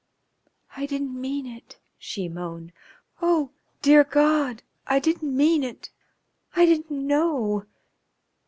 "I 0.75 0.87
didn't 0.87 1.13
mean 1.21 1.45
if," 1.45 1.79
she 1.99 2.27
moaned. 2.27 2.73
"Oh, 3.21 3.51
clear 3.83 4.03
God! 4.03 4.63
I 4.87 4.97
didn't 4.97 5.37
mean 5.37 5.63
it. 5.63 5.91
I 6.55 6.65
didn't 6.65 6.89
know.... 7.05 7.67